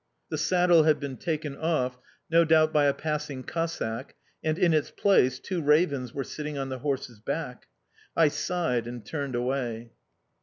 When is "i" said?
8.17-8.29